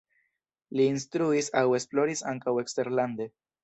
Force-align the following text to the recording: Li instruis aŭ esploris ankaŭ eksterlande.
Li 0.79 0.87
instruis 0.93 1.53
aŭ 1.63 1.65
esploris 1.83 2.27
ankaŭ 2.35 2.59
eksterlande. 2.67 3.35